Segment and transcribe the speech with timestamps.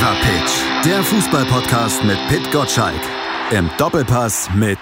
[0.00, 3.02] Fever Pitch, der Fußballpodcast mit Pit Gottschalk.
[3.50, 4.78] Im Doppelpass mit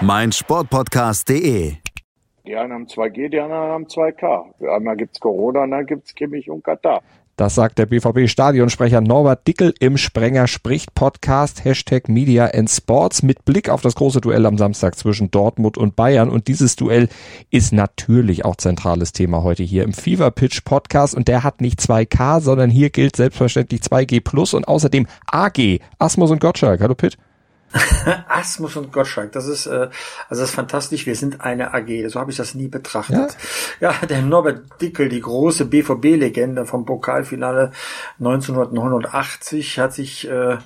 [0.00, 1.74] meinsportpodcast.de.
[2.46, 4.74] Die einen haben 2G, die anderen haben 2K.
[4.74, 7.00] Einmal gibt's Corona und dann gibt's Kimmich und Katar.
[7.38, 13.44] Das sagt der BVB-Stadionsprecher Norbert Dickel im Sprenger spricht Podcast Hashtag Media and Sports mit
[13.44, 16.30] Blick auf das große Duell am Samstag zwischen Dortmund und Bayern.
[16.30, 17.08] Und dieses Duell
[17.50, 21.14] ist natürlich auch zentrales Thema heute hier im Fever Pitch Podcast.
[21.14, 25.78] Und der hat nicht 2K, sondern hier gilt selbstverständlich 2G Plus und außerdem AG.
[26.00, 26.80] Asmus und Gottschalk.
[26.80, 27.18] Hallo Pitt.
[28.28, 29.88] Asmus und Gottschalk, das ist äh,
[30.28, 31.06] also das ist fantastisch.
[31.06, 32.08] Wir sind eine AG.
[32.08, 33.36] So habe ich das nie betrachtet.
[33.80, 37.72] Ja, ja der Norbert Dickel, die große BVB-Legende vom Pokalfinale
[38.18, 40.58] 1989, hat sich äh,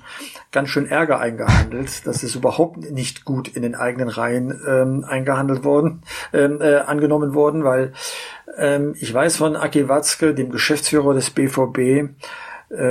[0.51, 2.07] ganz schön Ärger eingehandelt.
[2.07, 7.35] Das ist überhaupt nicht gut in den eigenen Reihen ähm, eingehandelt worden, ähm, äh, angenommen
[7.35, 7.93] worden, weil
[8.57, 12.11] ähm, ich weiß von Aki Watzke, dem Geschäftsführer des BVB,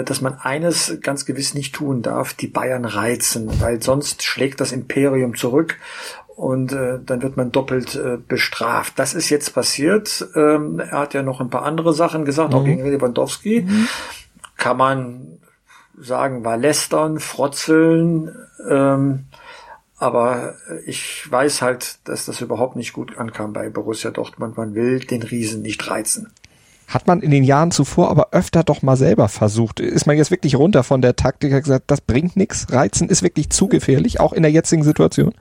[0.06, 4.72] dass man eines ganz gewiss nicht tun darf, die Bayern reizen, weil sonst schlägt das
[4.72, 5.78] Imperium zurück
[6.42, 8.98] und äh, dann wird man doppelt äh, bestraft.
[8.98, 10.28] Das ist jetzt passiert.
[10.36, 12.56] Ähm, er hat ja noch ein paar andere Sachen gesagt, mhm.
[12.56, 13.62] auch gegen Lewandowski.
[13.62, 13.88] Mhm.
[14.58, 15.40] Kann man
[16.00, 18.36] sagen, war lästern, frotzeln,
[18.68, 19.26] ähm,
[19.98, 20.56] aber
[20.88, 24.58] ich weiß halt, dass das überhaupt nicht gut ankam bei Borussia Dortmund.
[24.58, 26.32] Man will den Riesen nicht reizen.
[26.92, 29.80] Hat man in den Jahren zuvor aber öfter doch mal selber versucht.
[29.80, 32.68] Ist man jetzt wirklich runter von der Taktik, hat gesagt, das bringt nichts.
[32.70, 35.34] Reizen ist wirklich zu gefährlich, auch in der jetzigen Situation?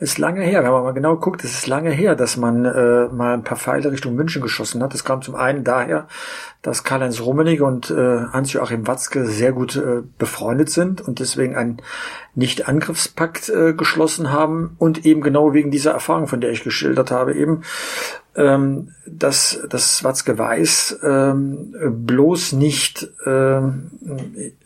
[0.00, 3.06] ist lange her, wenn man mal genau guckt, es ist lange her, dass man äh,
[3.08, 4.92] mal ein paar Pfeile Richtung München geschossen hat.
[4.94, 6.08] Das kam zum einen daher,
[6.62, 7.94] dass Karl-Heinz Rummenigge und äh,
[8.32, 11.82] Hans-Joachim Watzke sehr gut äh, befreundet sind und deswegen einen
[12.34, 17.34] Nicht-Angriffspakt äh, geschlossen haben und eben genau wegen dieser Erfahrung, von der ich geschildert habe,
[17.34, 17.62] eben
[18.34, 21.74] ähm, dass das Watzke weiß, ähm,
[22.06, 23.90] bloß nicht ähm,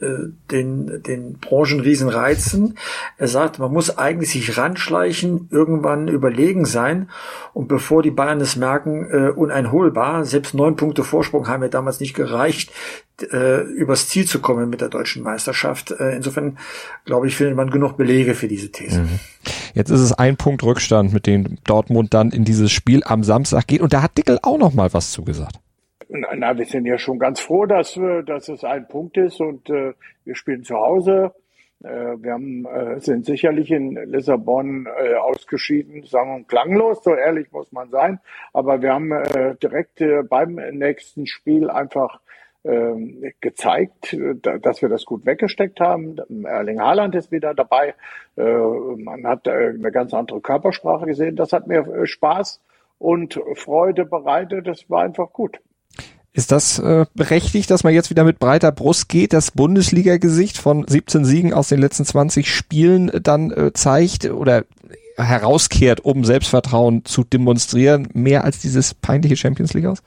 [0.00, 0.06] äh,
[0.50, 2.78] den, den Branchenriesen reizen.
[3.19, 7.10] Er sagt, man muss eigentlich sich ranschleichen, irgendwann überlegen sein
[7.54, 11.98] und bevor die Bayern es merken, äh, uneinholbar, selbst neun Punkte Vorsprung haben ja damals
[11.98, 12.71] nicht gereicht,
[13.33, 15.91] äh, übers Ziel zu kommen mit der deutschen Meisterschaft.
[15.91, 16.59] Äh, insofern,
[17.04, 19.03] glaube ich, findet man genug Belege für diese These.
[19.03, 19.21] Mhm.
[19.75, 23.67] Jetzt ist es ein Punkt Rückstand, mit dem Dortmund dann in dieses Spiel am Samstag
[23.67, 23.81] geht.
[23.81, 25.56] Und da hat Dickel auch noch mal was zugesagt.
[26.09, 29.69] Na, na, wir sind ja schon ganz froh, dass, dass es ein Punkt ist und
[29.71, 29.93] äh,
[30.25, 31.33] wir spielen zu Hause.
[31.83, 37.50] Äh, wir haben, äh, sind sicherlich in Lissabon äh, ausgeschieden, sagen wir klanglos, so ehrlich
[37.53, 38.21] muss man sein.
[38.53, 42.21] Aber wir haben äh, direkt äh, beim nächsten Spiel einfach
[43.41, 46.16] gezeigt, dass wir das gut weggesteckt haben.
[46.44, 47.94] Erling Haaland ist wieder dabei.
[48.37, 51.37] Äh, man hat äh, eine ganz andere Körpersprache gesehen.
[51.37, 52.60] Das hat mir äh, Spaß
[52.99, 54.66] und Freude bereitet.
[54.66, 55.60] Das war einfach gut.
[56.32, 56.82] Ist das
[57.15, 61.71] berechtigt, dass man jetzt wieder mit breiter Brust geht, das Bundesliga-Gesicht von 17 Siegen aus
[61.71, 64.65] den letzten 20 Spielen dann zeigt oder
[65.16, 70.03] herauskehrt, um Selbstvertrauen zu demonstrieren, mehr als dieses peinliche Champions League aus?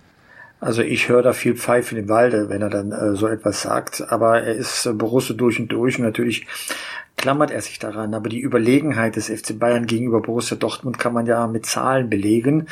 [0.59, 4.12] Also ich höre da viel Pfeifen im Walde, wenn er dann äh, so etwas sagt.
[4.12, 6.47] Aber er ist äh, Borusse durch und durch und natürlich
[7.16, 8.14] klammert er sich daran.
[8.14, 12.68] Aber die Überlegenheit des FC Bayern gegenüber Borussia Dortmund kann man ja mit Zahlen belegen.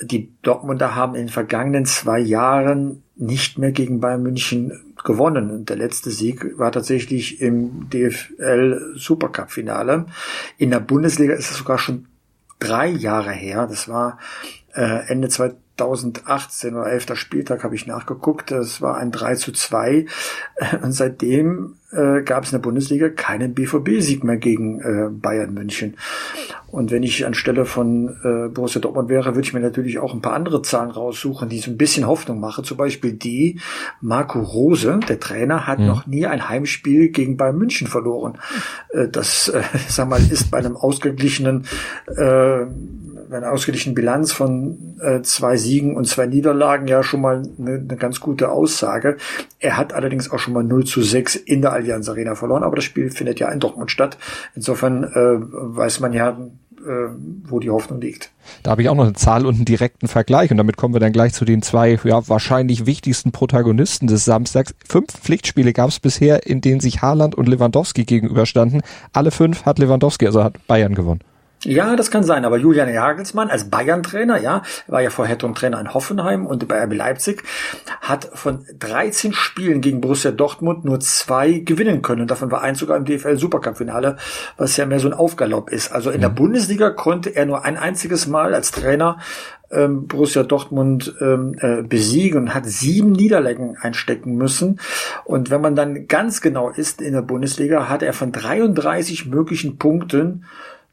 [0.00, 5.50] Die Dortmunder haben in den vergangenen zwei Jahren nicht mehr gegen Bayern München gewonnen.
[5.50, 10.06] Und der letzte Sieg war tatsächlich im DFL Supercup Finale.
[10.58, 12.06] In der Bundesliga ist es sogar schon
[12.58, 13.66] drei Jahre her.
[13.68, 14.18] Das war
[14.74, 15.28] äh, Ende
[15.76, 17.16] 2018 oder 11.
[17.16, 18.50] Spieltag habe ich nachgeguckt.
[18.50, 20.06] Das war ein 3 zu 2.
[20.82, 25.96] Und seitdem äh, gab es in der Bundesliga keinen BVB-Sieg mehr gegen äh, Bayern München.
[26.68, 30.22] Und wenn ich anstelle von äh, Borussia Dortmund wäre, würde ich mir natürlich auch ein
[30.22, 32.64] paar andere Zahlen raussuchen, die so ein bisschen Hoffnung machen.
[32.64, 33.60] Zum Beispiel die,
[34.00, 35.86] Marco Rose, der Trainer, hat mhm.
[35.86, 38.38] noch nie ein Heimspiel gegen Bayern München verloren.
[38.88, 41.66] Äh, das, äh, sag mal, ist bei einem ausgeglichenen
[42.16, 42.66] äh,
[43.34, 47.96] eine ausgeglichene Bilanz von äh, zwei Siegen und zwei Niederlagen ja schon mal eine, eine,
[47.96, 49.16] ganz gute Aussage.
[49.58, 52.76] Er hat allerdings auch schon mal 0 zu 6 in der Allianz Arena verloren, aber
[52.76, 54.18] das Spiel findet ja in Dortmund statt.
[54.54, 56.38] Insofern äh, weiß man ja,
[56.82, 57.08] äh,
[57.44, 58.30] wo die Hoffnung liegt.
[58.62, 61.00] Da habe ich auch noch eine Zahl und einen direkten Vergleich und damit kommen wir
[61.00, 64.74] dann gleich zu den zwei ja, wahrscheinlich wichtigsten Protagonisten des Samstags.
[64.88, 68.82] Fünf Pflichtspiele gab es bisher, in denen sich Haaland und Lewandowski gegenüberstanden.
[69.12, 71.20] Alle fünf hat Lewandowski, also hat Bayern gewonnen.
[71.64, 75.94] Ja, das kann sein, aber Julian Jagelsmann als Bayern-Trainer, ja, war ja vorher Trainer in
[75.94, 77.44] Hoffenheim und bei RB Leipzig,
[78.00, 82.22] hat von 13 Spielen gegen Borussia Dortmund nur zwei gewinnen können.
[82.22, 84.16] Und davon war eins sogar im DFL-Supercup-Finale,
[84.56, 85.92] was ja mehr so ein Aufgalopp ist.
[85.92, 86.34] Also in der mhm.
[86.34, 89.18] Bundesliga konnte er nur ein einziges Mal als Trainer
[89.72, 94.80] ähm, Borussia Dortmund ähm, äh, besiegen und hat sieben Niederlagen einstecken müssen.
[95.24, 99.78] Und wenn man dann ganz genau ist in der Bundesliga, hat er von 33 möglichen
[99.78, 100.44] Punkten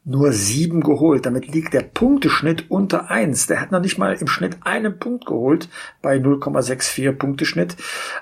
[0.04, 1.26] nur sieben geholt.
[1.26, 3.46] Damit liegt der Punkteschnitt unter eins.
[3.46, 5.68] Der hat noch nicht mal im Schnitt einen Punkt geholt
[6.02, 7.76] bei 0,64 Punkteschnitt.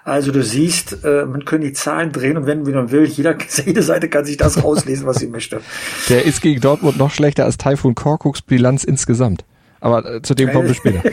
[0.04, 3.82] Also du siehst, äh, man kann die Zahlen drehen und wenn man will, jeder, jede
[3.82, 5.60] Seite kann sich das rauslesen, was sie möchte.
[6.08, 9.44] Der ist gegen Dortmund noch schlechter als Taifun Korkuks Bilanz insgesamt.
[9.80, 11.10] Aber äh, zu dem kommen wir später.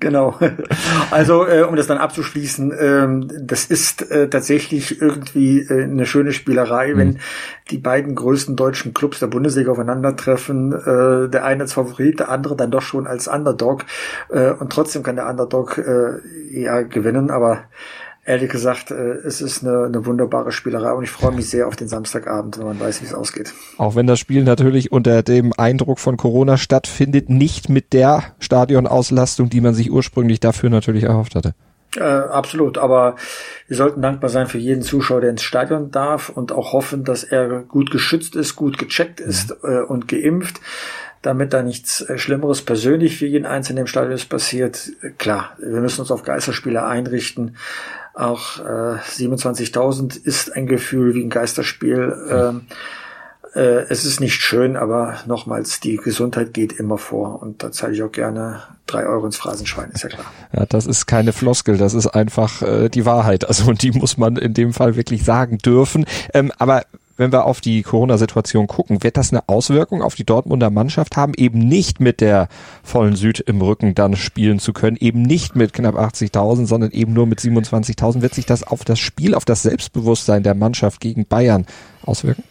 [0.00, 0.38] genau.
[1.10, 6.32] Also, äh, um das dann abzuschließen, ähm, das ist äh, tatsächlich irgendwie äh, eine schöne
[6.32, 6.98] Spielerei, mhm.
[6.98, 7.18] wenn
[7.70, 10.72] die beiden größten deutschen Clubs der Bundesliga aufeinandertreffen.
[10.72, 13.84] Äh, der eine als Favorit, der andere dann doch schon als Underdog.
[14.30, 16.18] Äh, und trotzdem kann der Underdog äh,
[16.50, 17.64] ja gewinnen, aber
[18.28, 21.76] ehrlich gesagt, äh, es ist eine, eine wunderbare Spielerei und ich freue mich sehr auf
[21.76, 23.54] den Samstagabend, wenn man weiß, wie es ausgeht.
[23.78, 29.48] Auch wenn das Spiel natürlich unter dem Eindruck von Corona stattfindet, nicht mit der Stadionauslastung,
[29.48, 31.54] die man sich ursprünglich dafür natürlich erhofft hatte.
[31.96, 33.16] Äh, absolut, aber
[33.66, 37.24] wir sollten dankbar sein für jeden Zuschauer, der ins Stadion darf und auch hoffen, dass
[37.24, 39.70] er gut geschützt ist, gut gecheckt ist mhm.
[39.70, 40.60] äh, und geimpft
[41.22, 44.90] damit da nichts äh, Schlimmeres persönlich für jeden Einzelnen im Stadion passiert.
[45.18, 47.56] Klar, wir müssen uns auf Geisterspiele einrichten,
[48.18, 52.16] auch äh, 27.000 ist ein Gefühl wie ein Geisterspiel.
[52.28, 52.62] Ähm,
[53.54, 57.40] äh, es ist nicht schön, aber nochmals, die Gesundheit geht immer vor.
[57.40, 60.26] Und da zahle ich auch gerne drei Euro ins Phrasenschwein, ist ja klar.
[60.52, 63.46] Ja, das ist keine Floskel, das ist einfach äh, die Wahrheit.
[63.46, 66.04] Also und die muss man in dem Fall wirklich sagen dürfen.
[66.34, 66.82] Ähm, aber
[67.18, 71.34] wenn wir auf die Corona-Situation gucken, wird das eine Auswirkung auf die Dortmunder Mannschaft haben,
[71.36, 72.48] eben nicht mit der
[72.82, 77.12] vollen Süd im Rücken dann spielen zu können, eben nicht mit knapp 80.000, sondern eben
[77.12, 78.22] nur mit 27.000.
[78.22, 81.66] Wird sich das auf das Spiel, auf das Selbstbewusstsein der Mannschaft gegen Bayern
[82.02, 82.44] auswirken?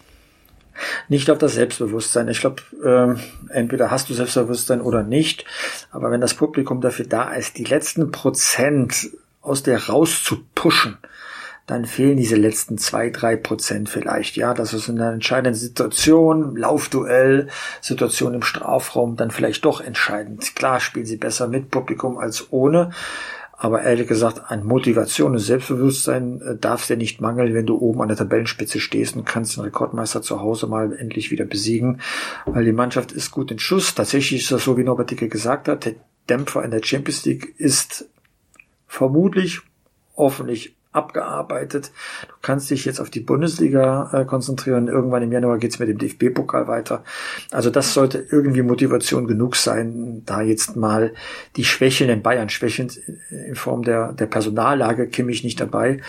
[1.07, 2.27] Nicht auf das Selbstbewusstsein.
[2.27, 5.45] Ich glaube, äh, entweder hast du Selbstbewusstsein oder nicht.
[5.91, 9.09] Aber wenn das Publikum dafür da ist, die letzten Prozent
[9.41, 10.97] aus der rauszupushen,
[11.67, 14.37] dann fehlen diese letzten zwei, drei Prozent vielleicht.
[14.37, 17.49] Ja, das ist in einer entscheidenden Situation, Laufduell,
[17.81, 20.55] Situation im Strafraum, dann vielleicht doch entscheidend.
[20.55, 22.91] Klar spielen sie besser mit Publikum als ohne.
[23.59, 28.01] Aber ehrlich gesagt, an Motivation und Selbstbewusstsein äh, darf dir nicht mangeln, wenn du oben
[28.01, 31.99] an der Tabellenspitze stehst und kannst den Rekordmeister zu Hause mal endlich wieder besiegen.
[32.45, 33.93] Weil die Mannschaft ist gut in Schuss.
[33.93, 35.85] Tatsächlich ist das so, wie Norbert Dicke gesagt hat.
[35.85, 35.95] Der
[36.29, 38.07] Dämpfer in der Champions League ist
[38.85, 39.61] vermutlich,
[40.15, 41.91] hoffentlich abgearbeitet.
[42.27, 44.87] Du kannst dich jetzt auf die Bundesliga äh, konzentrieren.
[44.87, 47.03] Irgendwann im Januar geht's mit dem DFB-Pokal weiter.
[47.51, 51.13] Also das sollte irgendwie Motivation genug sein, da jetzt mal
[51.55, 52.91] die Schwächen in Bayern, Schwächen
[53.29, 56.01] in Form der, der Personallage, Kimmich nicht dabei,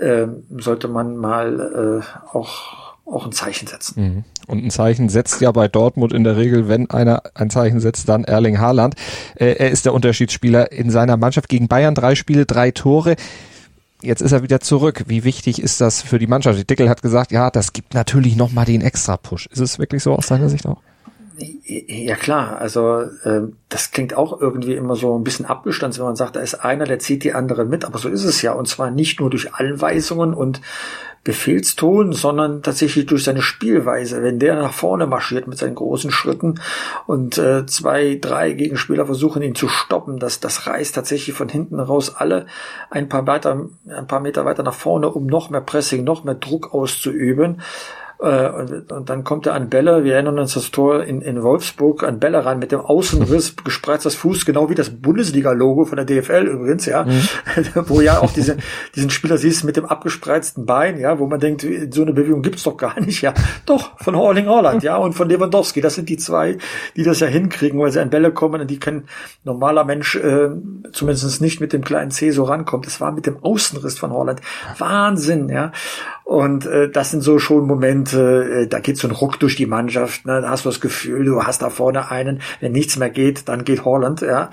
[0.00, 0.26] äh,
[0.58, 4.02] sollte man mal äh, auch auch ein Zeichen setzen.
[4.02, 4.24] Mhm.
[4.46, 8.08] Und ein Zeichen setzt ja bei Dortmund in der Regel, wenn einer ein Zeichen setzt,
[8.08, 8.94] dann Erling Haaland.
[9.34, 11.94] Äh, er ist der Unterschiedsspieler in seiner Mannschaft gegen Bayern.
[11.94, 13.16] Drei Spiele, drei Tore
[14.02, 15.04] jetzt ist er wieder zurück.
[15.06, 16.58] Wie wichtig ist das für die Mannschaft?
[16.58, 19.46] Die Dickel hat gesagt, ja, das gibt natürlich nochmal den Extra-Push.
[19.46, 20.82] Ist es wirklich so aus deiner Sicht auch?
[21.66, 26.16] Ja klar, also äh, das klingt auch irgendwie immer so ein bisschen abgestanzt, wenn man
[26.16, 28.68] sagt, da ist einer, der zieht die andere mit, aber so ist es ja und
[28.68, 30.60] zwar nicht nur durch Anweisungen und
[31.22, 34.22] Befehlston, sondern tatsächlich durch seine Spielweise.
[34.22, 36.60] Wenn der nach vorne marschiert mit seinen großen Schritten
[37.06, 41.78] und äh, zwei, drei Gegenspieler versuchen ihn zu stoppen, das, das reißt tatsächlich von hinten
[41.78, 42.46] raus alle
[42.88, 46.36] ein paar, weiter, ein paar Meter weiter nach vorne, um noch mehr Pressing, noch mehr
[46.36, 47.60] Druck auszuüben.
[48.22, 51.42] Äh, und, und dann kommt er an Bälle, wir erinnern uns das Tor in, in
[51.42, 56.04] Wolfsburg, an Bälle ran mit dem Außenriss, gespreiztes Fuß, genau wie das Bundesliga-Logo von der
[56.04, 57.22] DFL übrigens, ja, mhm.
[57.86, 58.56] wo ja auch diese,
[58.94, 62.64] diesen Spieler siehst mit dem abgespreizten Bein, ja, wo man denkt, so eine Bewegung gibt's
[62.64, 63.34] doch gar nicht, ja,
[63.66, 66.58] doch, von Horling Holland, ja, und von Lewandowski, das sind die zwei,
[66.96, 69.04] die das ja hinkriegen, weil sie an Bälle kommen und die kein
[69.44, 70.50] normaler Mensch äh,
[70.92, 72.86] zumindest nicht mit dem kleinen C so rankommt.
[72.86, 74.40] Das war mit dem Außenriss von Holland.
[74.78, 75.72] Wahnsinn, ja.
[76.30, 79.66] Und äh, das sind so schon Momente, äh, da geht so ein Ruck durch die
[79.66, 80.26] Mannschaft.
[80.26, 80.40] Ne?
[80.40, 83.64] Da hast du das Gefühl, du hast da vorne einen, wenn nichts mehr geht, dann
[83.64, 84.20] geht Holland.
[84.20, 84.50] Ja,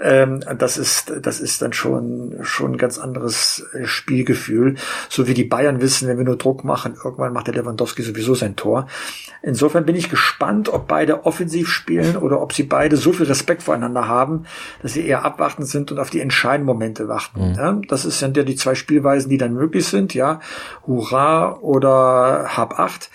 [0.00, 4.76] ähm, das ist das ist dann schon schon ein ganz anderes äh, Spielgefühl.
[5.08, 8.36] So wie die Bayern wissen, wenn wir nur Druck machen, irgendwann macht der Lewandowski sowieso
[8.36, 8.86] sein Tor.
[9.42, 13.62] Insofern bin ich gespannt, ob beide offensiv spielen oder ob sie beide so viel Respekt
[13.62, 14.44] voreinander haben,
[14.82, 17.50] dass sie eher abwartend sind und auf die entscheidenden Momente warten.
[17.50, 17.54] Mhm.
[17.54, 20.14] Ja, das sind ja die zwei Spielweisen, die dann möglich sind.
[20.14, 20.40] Ja,
[20.86, 23.10] Hurra oder Hab 8.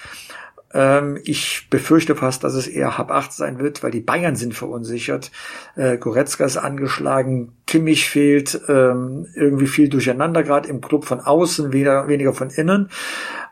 [0.73, 4.55] Ähm, ich befürchte fast, dass es eher Hab 8 sein wird, weil die Bayern sind
[4.55, 5.31] verunsichert.
[5.75, 11.71] Äh, Goretzka ist angeschlagen, Kimmich fehlt, ähm, irgendwie viel durcheinander, gerade im Club von außen,
[11.71, 12.89] weniger, weniger von innen.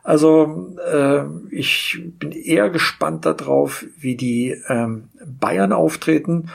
[0.04, 6.50] Also äh, ich bin eher gespannt darauf, wie die ähm, Bayern auftreten.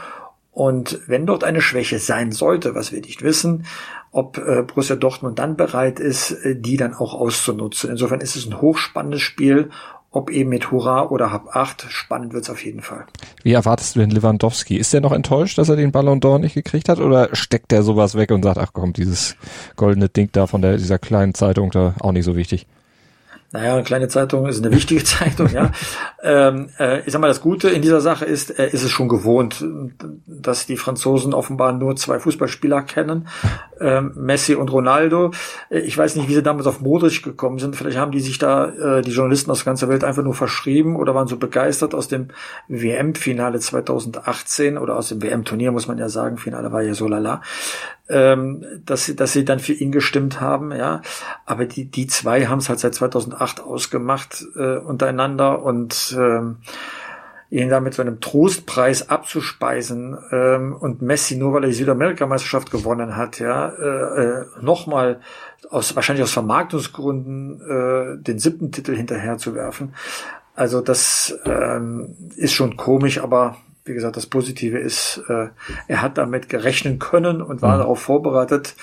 [0.53, 3.67] Und wenn dort eine Schwäche sein sollte, was wir nicht wissen,
[4.11, 7.91] ob äh, Borussia Dortmund dann bereit ist, äh, die dann auch auszunutzen.
[7.91, 9.71] Insofern ist es ein hochspannendes Spiel
[10.17, 13.05] ob eben mit Hurra oder Hab 8, spannend wird's auf jeden Fall.
[13.43, 14.77] Wie erwartest du denn Lewandowski?
[14.77, 17.83] Ist der noch enttäuscht, dass er den Ballon d'Or nicht gekriegt hat oder steckt der
[17.83, 19.37] sowas weg und sagt, ach komm, dieses
[19.77, 22.67] goldene Ding da von der, dieser kleinen Zeitung da auch nicht so wichtig?
[23.53, 25.71] Naja, eine kleine Zeitung ist eine wichtige Zeitung, ja.
[26.23, 29.09] ähm, äh, ich sag mal, das Gute in dieser Sache ist, er ist es schon
[29.09, 29.65] gewohnt,
[30.27, 33.29] dass die Franzosen offenbar nur zwei Fußballspieler kennen,
[33.81, 35.31] ähm, Messi und Ronaldo.
[35.71, 37.77] Äh, ich weiß nicht, wie sie damals auf Modric gekommen sind.
[37.77, 41.15] Vielleicht haben die sich da, äh, die Journalisten aus ganzer Welt einfach nur verschrieben oder
[41.15, 42.29] waren so begeistert aus dem
[42.69, 46.39] WM-Finale 2018 oder aus dem WM-Turnier, muss man ja sagen.
[46.39, 47.43] Finale war ja so lala
[48.09, 51.03] ähm, dass sie, dass sie dann für ihn gestimmt haben, ja.
[51.45, 56.59] Aber die, die zwei haben es halt seit 2008 ausgemacht äh, untereinander und ähm,
[57.51, 62.71] ihn da mit so einem Trostpreis abzuspeisen ähm, und Messi nur weil er die Südamerika-Meisterschaft
[62.71, 65.21] gewonnen hat, ja, äh, äh, nochmal
[65.71, 69.95] aus wahrscheinlich aus Vermarktungsgründen äh, den siebten Titel hinterherzuwerfen.
[70.55, 75.49] Also das ähm, ist schon komisch, aber wie gesagt, das Positive ist, äh,
[75.87, 77.81] er hat damit gerechnen können und war mhm.
[77.81, 78.75] darauf vorbereitet,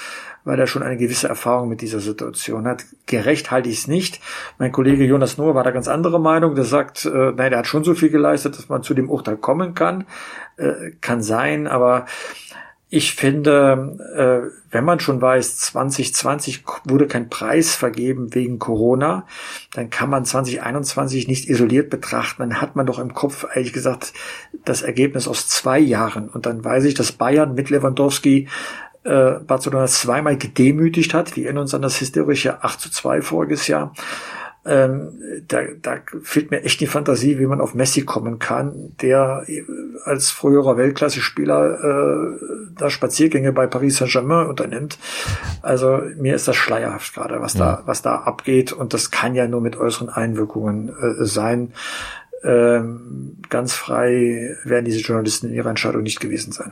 [0.44, 2.86] weil er schon eine gewisse Erfahrung mit dieser Situation hat.
[3.06, 4.20] Gerecht halte ich es nicht.
[4.58, 6.56] Mein Kollege Jonas Noah war da ganz andere Meinung.
[6.56, 9.38] Der sagt, äh, nein, der hat schon so viel geleistet, dass man zu dem Urteil
[9.38, 10.06] kommen kann.
[10.58, 12.06] Äh, kann sein, aber
[12.96, 19.26] ich finde, äh, wenn man schon weiß, 2020 wurde kein Preis vergeben wegen Corona,
[19.74, 22.44] dann kann man 2021 nicht isoliert betrachten.
[22.44, 24.14] Dann hat man doch im Kopf, ehrlich gesagt,
[24.64, 26.30] das Ergebnis aus zwei Jahren.
[26.30, 28.48] Und dann weiß ich, dass Bayern mit Lewandowski
[29.04, 31.36] äh, Barcelona zweimal gedemütigt hat.
[31.36, 33.94] Wir erinnern uns an das hysterische 8 zu 2 voriges Jahr.
[34.66, 35.20] Ähm,
[35.50, 39.46] da, da fehlt mir echt die Fantasie, wie man auf Messi kommen kann, der
[40.06, 42.38] als früherer Weltklasse-Spieler äh,
[42.78, 44.98] da Spaziergänge bei Paris Saint-Germain unternimmt.
[45.62, 47.60] Also mir ist das schleierhaft gerade, was ja.
[47.60, 51.74] da was da abgeht und das kann ja nur mit äußeren Einwirkungen äh, sein.
[52.44, 56.72] Ähm, ganz frei werden diese Journalisten in ihrer Entscheidung nicht gewesen sein.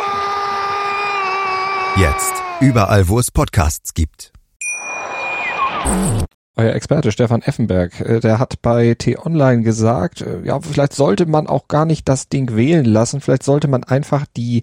[1.97, 2.33] Jetzt.
[2.61, 4.31] Überall, wo es Podcasts gibt.
[6.55, 11.47] Euer Experte Stefan Effenberg, äh, der hat bei T-Online gesagt, äh, ja, vielleicht sollte man
[11.47, 14.61] auch gar nicht das Ding wählen lassen, vielleicht sollte man einfach die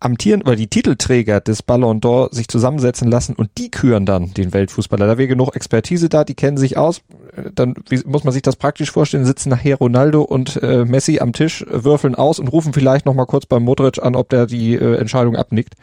[0.00, 4.52] amtieren oder die Titelträger des Ballon d'Or sich zusammensetzen lassen und die küren dann den
[4.52, 5.06] Weltfußballer.
[5.06, 7.02] Da wäre genug Expertise da, die kennen sich aus.
[7.36, 11.20] Äh, dann wie, muss man sich das praktisch vorstellen, sitzen nachher Ronaldo und äh, Messi
[11.20, 14.46] am Tisch, würfeln aus und rufen vielleicht noch mal kurz beim Modric an, ob der
[14.46, 15.74] die äh, Entscheidung abnickt.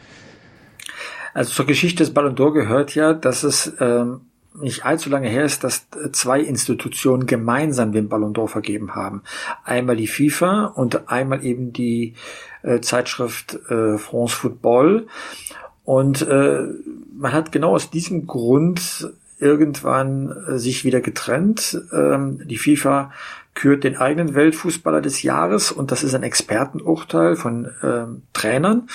[1.36, 4.22] Also zur Geschichte des Ballon d'Or gehört ja, dass es ähm,
[4.58, 9.22] nicht allzu lange her ist, dass zwei Institutionen gemeinsam den Ballon d'Or vergeben haben.
[9.62, 12.14] Einmal die FIFA und einmal eben die
[12.62, 15.08] äh, Zeitschrift äh, France Football.
[15.84, 16.62] Und äh,
[17.14, 21.78] man hat genau aus diesem Grund irgendwann äh, sich wieder getrennt.
[21.92, 23.12] Ähm, die FIFA
[23.52, 28.88] kürt den eigenen Weltfußballer des Jahres und das ist ein Expertenurteil von ähm, Trainern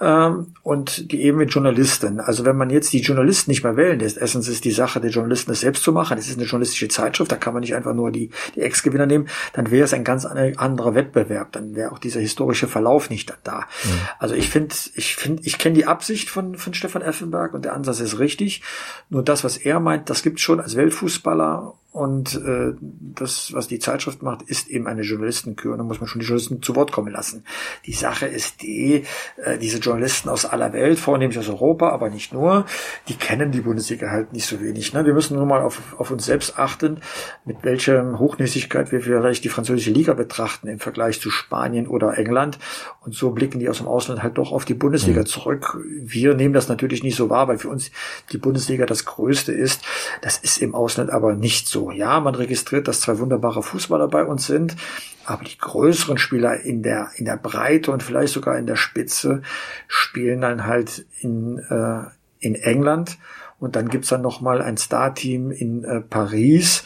[0.00, 2.20] ähm, und die eben mit Journalisten.
[2.20, 5.10] Also wenn man jetzt die Journalisten nicht mehr wählen lässt, erstens ist die Sache der
[5.10, 6.16] Journalisten, das selbst zu machen.
[6.18, 9.28] Es ist eine journalistische Zeitschrift, da kann man nicht einfach nur die, die Ex-Gewinner nehmen.
[9.52, 11.52] Dann wäre es ein ganz anderer Wettbewerb.
[11.52, 13.60] Dann wäre auch dieser historische Verlauf nicht da.
[13.60, 13.90] Mhm.
[14.18, 17.74] Also ich finde, ich finde, ich kenne die Absicht von, von Stefan Effenberg und der
[17.74, 18.62] Ansatz ist richtig.
[19.10, 23.80] Nur das, was er meint, das gibt schon als Weltfußballer und äh, das, was die
[23.80, 25.72] Zeitschrift macht, ist eben eine Journalistenkür.
[25.72, 27.44] Und da muss man schon die Journalisten zu Wort kommen lassen.
[27.84, 29.04] Die Sache ist die,
[29.36, 32.64] äh, diese Journalisten aus aller Welt, vornehmlich aus Europa, aber nicht nur,
[33.08, 34.92] die kennen die Bundesliga halt nicht so wenig.
[34.92, 35.04] Ne?
[35.04, 37.00] Wir müssen nur mal auf, auf uns selbst achten,
[37.44, 42.60] mit welcher Hochnäsigkeit wir vielleicht die französische Liga betrachten im Vergleich zu Spanien oder England.
[43.00, 45.26] Und so blicken die aus dem Ausland halt doch auf die Bundesliga mhm.
[45.26, 45.76] zurück.
[45.84, 47.90] Wir nehmen das natürlich nicht so wahr, weil für uns
[48.30, 49.82] die Bundesliga das Größte ist.
[50.22, 51.90] Das ist im Ausland aber nicht so so.
[51.90, 54.76] Ja, man registriert, dass zwei wunderbare Fußballer bei uns sind,
[55.24, 59.42] aber die größeren Spieler in der, in der Breite und vielleicht sogar in der Spitze
[59.88, 62.02] spielen dann halt in, äh,
[62.38, 63.18] in England.
[63.58, 66.84] Und dann gibt's dann nochmal ein Star-Team in äh, Paris.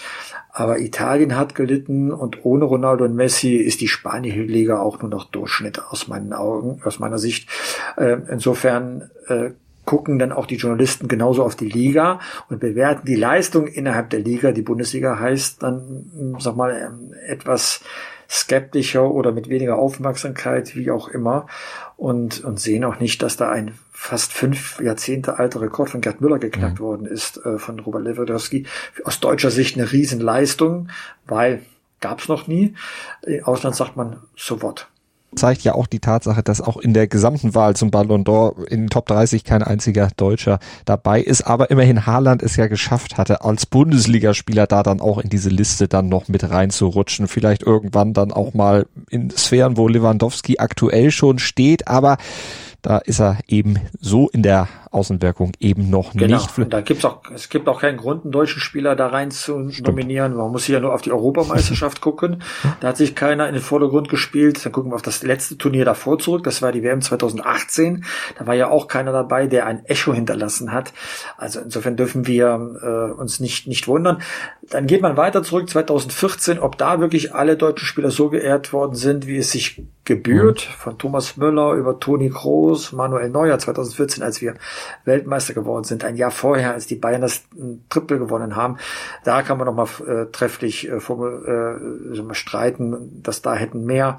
[0.50, 5.10] Aber Italien hat gelitten und ohne Ronaldo und Messi ist die spanische Liga auch nur
[5.10, 7.48] noch Durchschnitt aus meinen Augen, aus meiner Sicht.
[7.96, 9.50] Äh, insofern äh,
[9.84, 14.20] gucken dann auch die Journalisten genauso auf die Liga und bewerten die Leistung innerhalb der
[14.20, 14.52] Liga.
[14.52, 17.80] Die Bundesliga heißt dann, sag mal, ähm, etwas
[18.28, 21.46] skeptischer oder mit weniger Aufmerksamkeit, wie auch immer,
[21.96, 26.20] und, und sehen auch nicht, dass da ein fast fünf Jahrzehnte alter Rekord von Gerd
[26.20, 26.84] Müller geknackt mhm.
[26.84, 28.66] worden ist, äh, von Robert Lewandowski.
[29.04, 30.88] Aus deutscher Sicht eine Riesenleistung,
[31.26, 31.62] weil
[32.00, 32.74] gab's noch nie.
[33.22, 34.88] Im Ausland sagt man, so what
[35.36, 38.82] zeigt ja auch die Tatsache, dass auch in der gesamten Wahl zum Ballon d'Or in
[38.82, 41.42] den Top 30 kein einziger Deutscher dabei ist.
[41.42, 45.88] Aber immerhin Haaland es ja geschafft hatte, als Bundesligaspieler da dann auch in diese Liste
[45.88, 47.28] dann noch mit reinzurutschen.
[47.28, 51.88] Vielleicht irgendwann dann auch mal in Sphären, wo Lewandowski aktuell schon steht.
[51.88, 52.16] Aber
[52.82, 56.36] da ist er eben so in der Außenwirkung eben noch genau.
[56.36, 56.58] nicht.
[56.58, 59.70] Und da gibt's auch, es gibt auch keinen Grund, einen deutschen Spieler da rein zu
[59.70, 59.88] Stimmt.
[59.88, 60.36] nominieren.
[60.36, 62.42] Man muss hier nur auf die Europameisterschaft gucken.
[62.80, 64.64] Da hat sich keiner in den Vordergrund gespielt.
[64.64, 66.44] Dann gucken wir auf das letzte Turnier davor zurück.
[66.44, 68.04] Das war die WM 2018.
[68.38, 70.92] Da war ja auch keiner dabei, der ein Echo hinterlassen hat.
[71.36, 74.22] Also insofern dürfen wir äh, uns nicht, nicht wundern.
[74.70, 78.94] Dann geht man weiter zurück, 2014, ob da wirklich alle deutschen Spieler so geehrt worden
[78.94, 80.68] sind, wie es sich gebührt.
[80.68, 80.74] Mhm.
[80.78, 84.54] Von Thomas Müller über Toni Kroos, Manuel Neuer 2014, als wir
[85.04, 87.42] Weltmeister geworden sind, ein Jahr vorher, als die Bayern das
[87.88, 88.78] Triple gewonnen haben.
[89.24, 94.18] Da kann man nochmal äh, trefflich äh, äh, streiten, dass da hätten mehr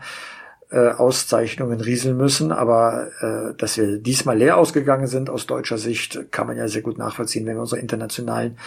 [0.72, 6.32] äh, Auszeichnungen rieseln müssen, aber äh, dass wir diesmal leer ausgegangen sind aus deutscher Sicht,
[6.32, 8.58] kann man ja sehr gut nachvollziehen, wenn wir unsere internationalen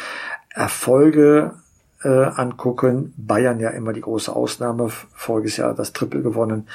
[0.54, 1.54] Erfolge
[2.02, 3.14] äh, angucken.
[3.16, 6.68] Bayern ja immer die große Ausnahme, voriges Jahr das Triple gewonnen,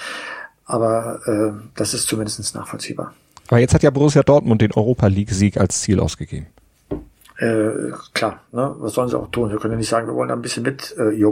[0.65, 3.13] aber äh, das ist zumindest nachvollziehbar.
[3.47, 6.47] Aber jetzt hat ja Borussia Dortmund den Europa League-Sieg als Ziel ausgegeben.
[7.37, 8.75] Äh, klar, ne?
[8.77, 9.49] was sollen sie auch tun?
[9.49, 11.23] Wir können ja nicht sagen, wir wollen da ein bisschen mit äh,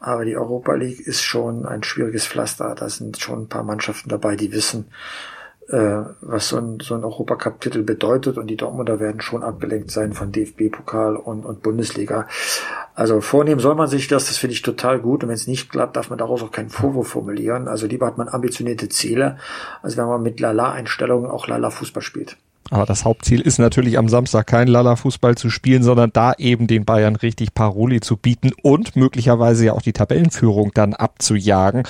[0.00, 2.74] aber die Europa League ist schon ein schwieriges Pflaster.
[2.74, 4.86] Da sind schon ein paar Mannschaften dabei, die wissen,
[5.68, 10.12] äh, was so ein, so ein Europacup-Titel bedeutet und die Dortmunder werden schon abgelenkt sein
[10.12, 12.26] von DFB-Pokal und, und Bundesliga.
[12.94, 15.70] Also vornehmen soll man sich das, das finde ich total gut und wenn es nicht
[15.70, 17.68] klappt, darf man daraus auch keinen Vorwurf formulieren.
[17.68, 19.38] Also lieber hat man ambitionierte Ziele,
[19.82, 22.36] als wenn man mit Lala-Einstellungen auch Lala-Fußball spielt.
[22.70, 26.84] Aber das Hauptziel ist natürlich am Samstag kein Lala-Fußball zu spielen, sondern da eben den
[26.84, 31.82] Bayern richtig Paroli zu bieten und möglicherweise ja auch die Tabellenführung dann abzujagen.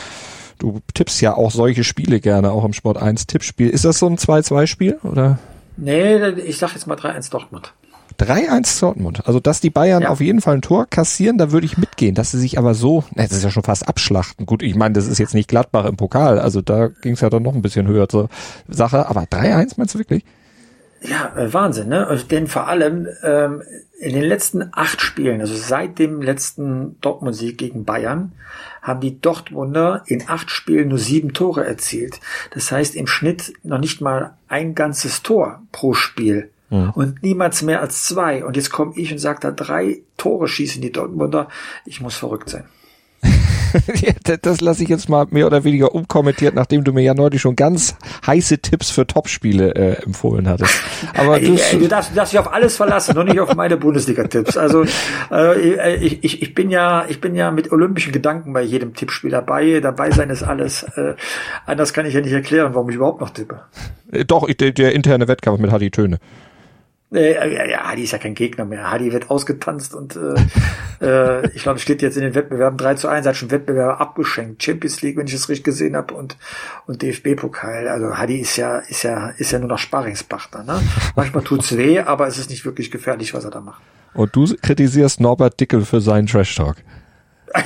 [0.58, 3.70] Du tippst ja auch solche Spiele gerne, auch im Sport 1 Tippspiel.
[3.70, 5.38] Ist das so ein 2-2-Spiel oder?
[5.76, 7.72] Nee, ich sag jetzt mal 3-1 Dortmund.
[8.18, 9.26] 3-1 Dortmund.
[9.26, 10.08] Also, dass die Bayern ja.
[10.08, 12.14] auf jeden Fall ein Tor kassieren, da würde ich mitgehen.
[12.14, 14.46] Dass sie sich aber so, das ist ja schon fast abschlachten.
[14.46, 16.38] Gut, ich meine, das ist jetzt nicht Gladbach im Pokal.
[16.38, 18.28] Also, da ging es ja dann noch ein bisschen höher zur
[18.68, 19.08] Sache.
[19.08, 20.24] Aber 3-1 meinst du wirklich?
[21.00, 22.18] Ja, äh, Wahnsinn, ne?
[22.30, 23.62] Denn vor allem ähm,
[23.98, 28.32] in den letzten acht Spielen, also seit dem letzten Dortmund-Sieg gegen Bayern,
[28.84, 32.20] haben die Dortmunder in acht Spielen nur sieben Tore erzielt.
[32.52, 36.50] Das heißt im Schnitt noch nicht mal ein ganzes Tor pro Spiel.
[36.68, 36.90] Mhm.
[36.90, 38.44] Und niemals mehr als zwei.
[38.44, 41.48] Und jetzt komme ich und sage da drei Tore schießen die Dortmunder.
[41.86, 42.64] Ich muss verrückt sein.
[44.42, 47.56] das lasse ich jetzt mal mehr oder weniger umkommentiert, nachdem du mir ja neulich schon
[47.56, 50.74] ganz heiße Tipps für Topspiele äh, empfohlen hattest.
[51.16, 54.56] Aber du, du, darfst, du darfst dich auf alles verlassen, nur nicht auf meine Bundesliga-Tipps.
[54.56, 54.84] Also
[55.30, 59.30] äh, ich, ich, ich bin ja ich bin ja mit olympischen Gedanken bei jedem Tippspiel
[59.30, 59.80] dabei.
[59.80, 60.84] Dabei sein ist alles.
[60.96, 61.14] Äh,
[61.66, 63.60] anders kann ich ja nicht erklären, warum ich überhaupt noch tippe.
[64.12, 66.18] Äh, doch, ich, der, der interne Wettkampf mit Hadi Töne.
[67.14, 68.90] Äh, ja, Hadi ist ja kein Gegner mehr.
[68.90, 70.34] Hadi wird ausgetanzt und äh,
[71.04, 74.62] äh, ich glaube, steht jetzt in den Wettbewerben 3 zu 1, hat schon Wettbewerbe abgeschenkt.
[74.62, 76.36] Champions League, wenn ich es richtig gesehen habe, und,
[76.86, 77.88] und DFB-Pokal.
[77.88, 80.64] Also Hadi ist ja, ist ja, ist ja nur noch Sparingspartner.
[80.64, 80.80] Ne?
[81.14, 83.82] Manchmal tut's weh, aber es ist nicht wirklich gefährlich, was er da macht.
[84.14, 86.76] Und du kritisierst Norbert Dickel für seinen Trash-Talk.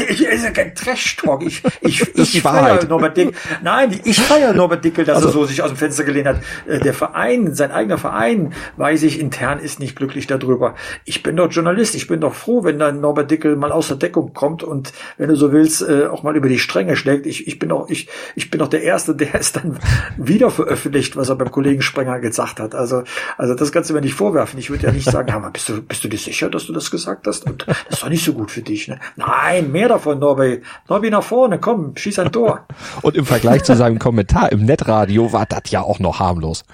[0.09, 1.42] Ich, ja kein Trash-Talk.
[1.44, 3.33] Ich, ich, ich feiere Norbert Dickel.
[3.62, 6.40] Nein, ich feiere Norbert Dickel, dass also, er so sich aus dem Fenster gelehnt hat.
[6.66, 10.74] Äh, der Verein, sein eigener Verein, weiß ich intern, ist nicht glücklich darüber.
[11.05, 11.94] Ich bin doch Journalist.
[11.94, 15.29] Ich bin doch froh, wenn dann Norbert Dickel mal aus der Deckung kommt und, wenn
[15.29, 17.27] du so willst, äh, auch mal über die Stränge schlägt.
[17.27, 19.79] Ich, ich bin doch, ich, ich bin doch der Erste, der es dann
[20.16, 22.74] wieder veröffentlicht, was er beim Kollegen Sprenger gesagt hat.
[22.74, 23.05] Also,
[23.37, 24.59] also das kannst du mir nicht vorwerfen.
[24.59, 26.90] Ich würde ja nicht sagen, Hammer, bist du, bist du dir sicher, dass du das
[26.90, 27.46] gesagt hast?
[27.46, 28.98] Und das ist doch nicht so gut für dich, ne?
[29.16, 30.62] Nein, mehr davon, Norby.
[30.88, 32.67] Norby nach vorne, komm, schieß ein Tor.
[33.03, 36.64] Und im Vergleich zu seinem Kommentar im Netradio war das ja auch noch harmlos.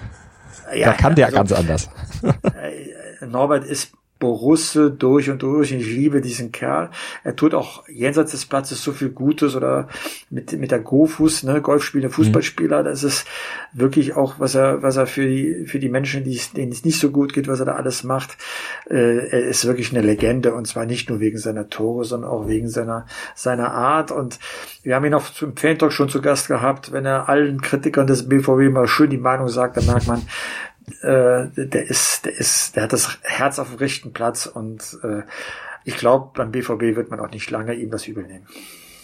[0.75, 1.89] Ja, da kann der also, ganz anders.
[2.23, 5.73] Äh, Norbert ist Borusse durch und durch.
[5.73, 6.89] Ich liebe diesen Kerl.
[7.25, 9.89] Er tut auch jenseits des Platzes so viel Gutes oder
[10.29, 12.81] mit, mit der Gofus, ne, Golfspieler, Fußballspieler.
[12.81, 13.27] Das ist
[13.73, 16.99] wirklich auch, was er, was er für die, für die Menschen, die, denen es nicht
[16.99, 18.37] so gut geht, was er da alles macht.
[18.89, 22.47] Äh, er ist wirklich eine Legende und zwar nicht nur wegen seiner Tore, sondern auch
[22.47, 24.11] wegen seiner, seiner Art.
[24.11, 24.39] Und
[24.83, 26.93] wir haben ihn auch zum Fan-Talk schon zu Gast gehabt.
[26.93, 30.21] Wenn er allen Kritikern des BVW mal schön die Meinung sagt, dann merkt man,
[31.01, 35.23] äh, der ist, der ist, der hat das Herz auf dem rechten Platz und äh,
[35.83, 38.45] ich glaube, beim BVB wird man auch nicht lange ihm das übel nehmen.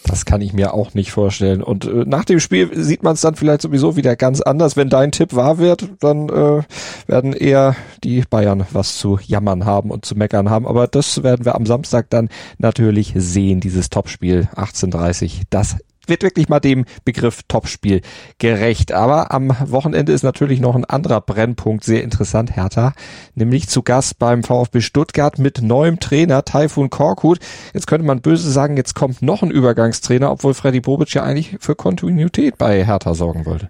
[0.04, 1.62] Das kann ich mir auch nicht vorstellen.
[1.62, 4.76] Und äh, nach dem Spiel sieht man es dann vielleicht sowieso wieder ganz anders.
[4.76, 6.64] Wenn dein Tipp wahr wird, dann äh,
[7.08, 10.66] werden eher die Bayern was zu jammern haben und zu meckern haben.
[10.68, 15.44] Aber das werden wir am Samstag dann natürlich sehen, dieses Topspiel 18.30.
[15.52, 18.02] Das wird wirklich mal dem Begriff Topspiel
[18.40, 18.92] gerecht.
[18.92, 22.94] Aber am Wochenende ist natürlich noch ein anderer Brennpunkt sehr interessant, Hertha,
[23.36, 27.40] nämlich zu Gast beim VfB Stuttgart mit neuem Trainer Taifun Korkut.
[27.74, 31.58] Jetzt könnte man böse sagen, jetzt kommt noch ein Übergangstrainer, obwohl Freddy Bobic ja eigentlich
[31.60, 33.70] für Kontinuität bei Hertha sorgen wollte.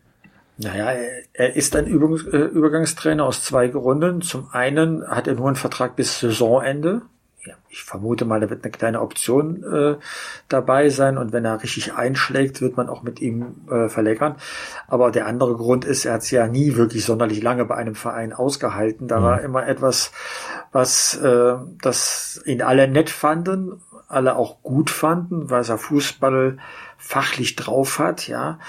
[0.57, 0.91] Naja,
[1.33, 4.21] er ist ein äh, Übergangstrainer aus zwei Gründen.
[4.21, 7.01] Zum einen hat er nur einen Vertrag bis Saisonende
[7.45, 9.95] ja, ich vermute mal, da wird eine kleine Option äh,
[10.47, 14.35] dabei sein und wenn er richtig einschlägt, wird man auch mit ihm äh, verlängern.
[14.87, 17.95] Aber der andere Grund ist, er hat es ja nie wirklich sonderlich lange bei einem
[17.95, 19.07] Verein ausgehalten.
[19.07, 19.23] Da mhm.
[19.23, 20.11] war immer etwas,
[20.71, 26.57] was äh, das ihn alle nett fanden, alle auch gut fanden, weil er Fußball
[26.97, 28.59] fachlich drauf hat, ja.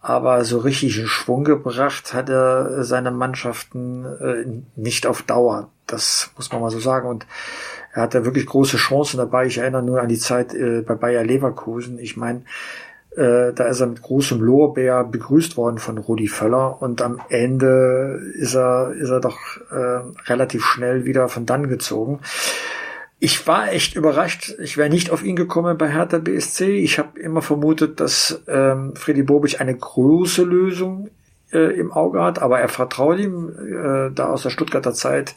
[0.00, 5.70] Aber so richtig in Schwung gebracht hat er seine Mannschaften äh, nicht auf Dauer.
[5.88, 7.08] Das muss man mal so sagen.
[7.08, 7.26] Und
[7.92, 9.46] er hatte wirklich große Chancen dabei.
[9.46, 11.98] Ich erinnere nur an die Zeit äh, bei Bayer Leverkusen.
[11.98, 12.42] Ich meine,
[13.16, 18.20] äh, da ist er mit großem Lorbeer begrüßt worden von Rudi Völler und am Ende
[18.34, 19.38] ist er, ist er doch
[19.70, 22.20] äh, relativ schnell wieder von dann gezogen.
[23.18, 24.54] Ich war echt überrascht.
[24.60, 26.78] Ich wäre nicht auf ihn gekommen bei Hertha BSC.
[26.78, 31.10] Ich habe immer vermutet, dass ähm, Freddy Bobic eine große Lösung
[31.52, 33.50] äh, im Auge hat, aber er vertraut ihm.
[33.50, 35.34] Äh, da aus der Stuttgarter Zeit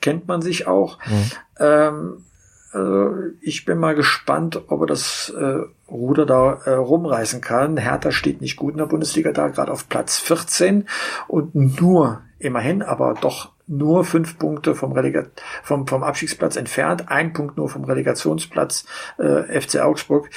[0.00, 0.98] kennt man sich auch.
[1.06, 1.30] Mhm.
[1.58, 2.24] Ähm,
[2.72, 7.76] also ich bin mal gespannt, ob er das äh, Ruder da äh, rumreißen kann.
[7.76, 10.86] Hertha steht nicht gut in der Bundesliga da, gerade auf Platz 14
[11.26, 15.30] und nur, immerhin, aber doch nur fünf Punkte vom, Relegat
[15.62, 18.84] vom, vom Abstiegsplatz entfernt, ein Punkt nur vom Relegationsplatz
[19.18, 20.28] äh, FC Augsburg.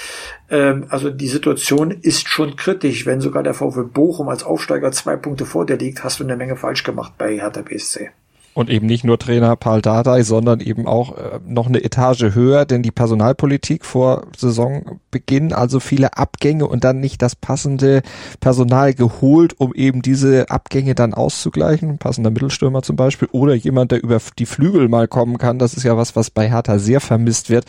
[0.49, 3.05] Ähm, also die Situation ist schon kritisch.
[3.05, 6.37] Wenn sogar der VfB Bochum als Aufsteiger zwei Punkte vor dir liegt, hast du eine
[6.37, 8.11] Menge falsch gemacht bei Hertha BSC.
[8.55, 12.65] Und eben nicht nur Trainer Paul Dardai, sondern eben auch äh, noch eine Etage höher,
[12.65, 18.03] denn die Personalpolitik vor Saisonbeginn, also viele Abgänge und dann nicht das passende
[18.39, 21.97] Personal geholt, um eben diese Abgänge dann auszugleichen.
[21.97, 25.57] Passender Mittelstürmer zum Beispiel oder jemand, der über die Flügel mal kommen kann.
[25.57, 27.65] Das ist ja was, was bei Hertha sehr vermisst wird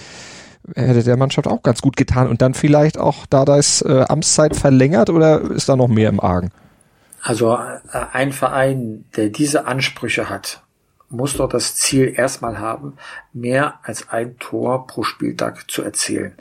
[0.74, 5.10] hätte der Mannschaft auch ganz gut getan und dann vielleicht auch Dardais äh, Amtszeit verlängert
[5.10, 6.52] oder ist da noch mehr im Argen?
[7.22, 7.58] Also äh,
[8.12, 10.63] ein Verein, der diese Ansprüche hat,
[11.16, 12.94] muss doch das Ziel erstmal haben,
[13.32, 16.34] mehr als ein Tor pro Spieltag zu erzielen.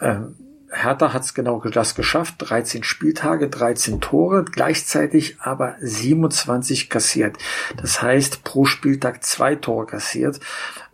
[0.00, 0.36] Ähm,
[0.72, 7.36] Hertha hat es genau das geschafft, 13 Spieltage, 13 Tore, gleichzeitig aber 27 kassiert.
[7.76, 10.40] Das heißt, pro Spieltag zwei Tore kassiert.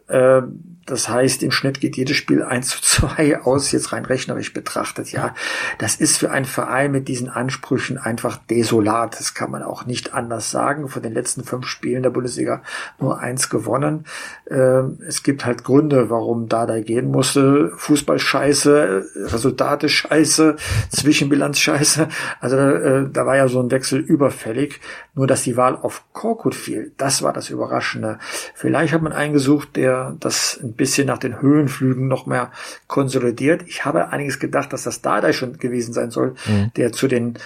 [0.08, 4.54] Ähm, das heißt, im Schnitt geht jedes Spiel 1 zu 2 aus, jetzt rein rechnerisch
[4.54, 5.12] betrachtet.
[5.12, 5.34] Ja,
[5.78, 9.18] das ist für einen Verein mit diesen Ansprüchen einfach desolat.
[9.20, 10.88] Das kann man auch nicht anders sagen.
[10.88, 12.62] Von den letzten fünf Spielen der Bundesliga
[12.98, 14.06] nur eins gewonnen.
[14.48, 17.70] Ähm, es gibt halt Gründe, warum da da gehen musste.
[17.76, 20.56] Fußball scheiße, Resultate scheiße,
[20.88, 22.08] Zwischenbilanz scheiße.
[22.40, 24.80] Also äh, da war ja so ein Wechsel überfällig.
[25.14, 28.18] Nur, dass die Wahl auf Korkut fiel, das war das Überraschende.
[28.54, 32.50] Vielleicht hat man einen gesucht, der das ein bisschen nach den Höhenflügen noch mehr
[32.86, 33.64] konsolidiert.
[33.66, 36.72] Ich habe einiges gedacht, dass das Dardai schon gewesen sein soll, mhm.
[36.76, 37.38] der zu den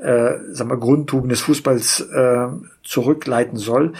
[0.00, 2.46] äh, sagen wir, Grundtugenden des Fußballs äh,
[2.82, 3.92] zurückleiten soll.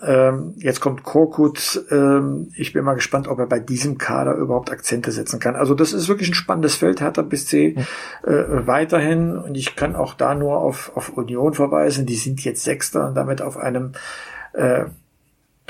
[0.00, 1.84] Ähm, jetzt kommt Korkut.
[1.90, 5.54] Ähm, ich bin mal gespannt, ob er bei diesem Kader überhaupt Akzente setzen kann.
[5.54, 7.76] Also das ist wirklich ein spannendes Feld, Hertha bis C
[8.22, 8.32] äh,
[8.66, 9.36] weiterhin.
[9.36, 12.06] Und ich kann auch da nur auf, auf Union verweisen.
[12.06, 13.92] Die sind jetzt Sechster und damit auf einem
[14.54, 14.86] äh,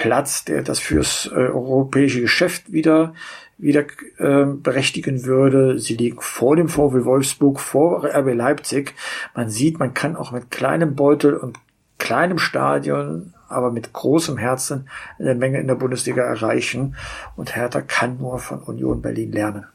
[0.02, 3.14] Platz, der das fürs äh, europäische Geschäft wieder
[3.56, 3.84] wieder
[4.18, 5.78] äh, berechtigen würde.
[5.78, 8.94] Sie liegen vor dem VW Wolfsburg, vor RB Leipzig.
[9.36, 11.58] Man sieht, man kann auch mit kleinem Beutel und
[11.98, 14.88] kleinem Stadion, aber mit großem Herzen
[15.20, 16.96] eine Menge in der Bundesliga erreichen.
[17.36, 19.66] Und Hertha kann nur von Union Berlin lernen.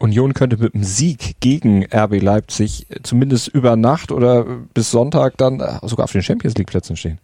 [0.00, 5.62] Union könnte mit einem Sieg gegen RB Leipzig zumindest über Nacht oder bis Sonntag dann
[5.82, 7.18] sogar auf den Champions League Plätzen stehen.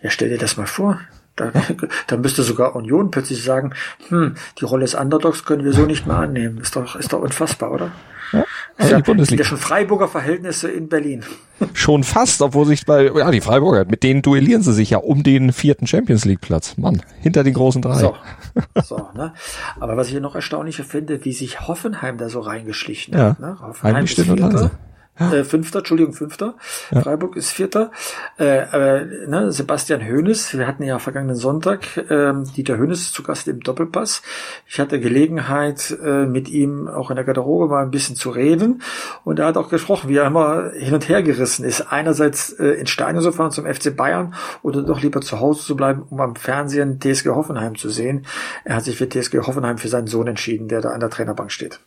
[0.00, 0.98] Ja, stell dir das mal vor.
[1.36, 1.52] Da,
[2.06, 3.72] da müsste sogar Union plötzlich sagen,
[4.08, 6.58] hm, die Rolle des Underdogs können wir so nicht mehr annehmen.
[6.58, 7.92] Ist doch, ist doch unfassbar, oder?
[8.32, 8.44] Ja,
[8.78, 9.42] also die Bundesliga.
[9.42, 11.24] Ja schon Freiburger Verhältnisse in Berlin.
[11.74, 15.22] Schon fast, obwohl sich bei, ja, die Freiburger, mit denen duellieren sie sich ja um
[15.22, 16.76] den vierten Champions League Platz.
[16.76, 17.98] Mann, hinter den großen drei.
[17.98, 18.16] So,
[18.82, 19.32] so ne?
[19.78, 23.30] Aber was ich noch erstaunlicher finde, wie sich Hoffenheim da so reingeschlichen ja.
[23.30, 23.40] hat.
[23.40, 23.58] Ne?
[23.60, 24.70] Hoffenheim ist Vierter.
[25.18, 26.54] Äh, Fünfter, Entschuldigung, Fünfter.
[26.90, 27.02] Ja.
[27.02, 27.90] Freiburg ist Vierter.
[28.38, 33.46] Äh, aber ne, Sebastian Hoeneß, wir hatten ja vergangenen Sonntag äh, Dieter Hoeneß zu Gast
[33.46, 34.22] im Doppelpass.
[34.66, 38.82] Ich hatte Gelegenheit, äh, mit ihm auch in der Garderobe mal ein bisschen zu reden.
[39.24, 41.92] Und er hat auch gesprochen, wie er immer hin und her gerissen ist.
[41.92, 45.76] Einerseits äh, ins Stadion zu fahren zum FC Bayern oder doch lieber zu Hause zu
[45.76, 48.26] bleiben, um am Fernsehen TSG Hoffenheim zu sehen.
[48.64, 51.52] Er hat sich für TSG Hoffenheim für seinen Sohn entschieden, der da an der Trainerbank
[51.52, 51.80] steht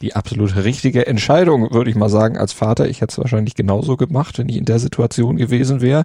[0.00, 2.88] die absolut richtige Entscheidung, würde ich mal sagen, als Vater.
[2.88, 6.04] Ich hätte es wahrscheinlich genauso gemacht, wenn ich in der Situation gewesen wäre.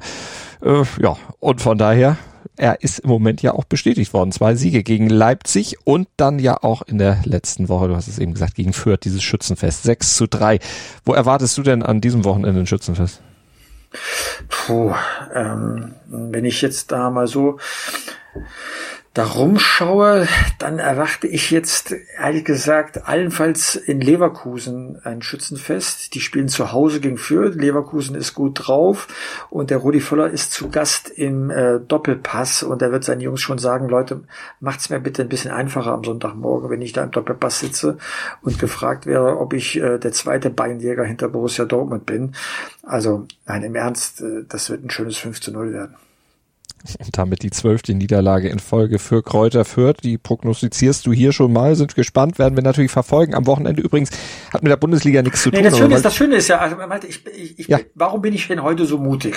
[0.62, 2.18] Äh, ja, und von daher,
[2.58, 4.32] er ist im Moment ja auch bestätigt worden.
[4.32, 8.20] Zwei Siege gegen Leipzig und dann ja auch in der letzten Woche, du hast es
[8.20, 9.84] eben gesagt, gegen Fürth, dieses Schützenfest.
[9.84, 10.60] 6 zu 3.
[11.06, 13.22] Wo erwartest du denn an diesem Wochenende ein Schützenfest?
[14.50, 14.94] Puh,
[15.34, 17.60] ähm, wenn ich jetzt da mal so
[19.16, 20.28] da rumschaue,
[20.60, 26.14] dann erwarte ich jetzt, ehrlich gesagt, allenfalls in Leverkusen ein Schützenfest.
[26.14, 27.56] Die spielen zu Hause gegen Fürth.
[27.56, 29.08] Leverkusen ist gut drauf
[29.50, 33.40] und der Rudi Völler ist zu Gast im äh, Doppelpass und er wird seinen Jungs
[33.40, 34.26] schon sagen, Leute,
[34.60, 37.98] macht's mir bitte ein bisschen einfacher am Sonntagmorgen, wenn ich da im Doppelpass sitze
[38.42, 42.36] und gefragt wäre, ob ich äh, der zweite Beinjäger hinter Borussia Dortmund bin.
[42.84, 45.96] Also, nein, im Ernst, äh, das wird ein schönes 5 zu 0 werden.
[47.00, 49.98] Und damit die zwölfte Niederlage in Folge für Kräuter Fürth.
[50.04, 53.34] Die prognostizierst du hier schon mal, sind gespannt, werden wir natürlich verfolgen.
[53.34, 54.12] Am Wochenende übrigens
[54.54, 55.64] hat mit der Bundesliga nichts zu nee, tun.
[55.64, 57.80] Das Schöne, ist, das Schöne ist ja, also, ich, ich, ich, ja.
[57.96, 59.36] warum bin ich denn heute so mutig?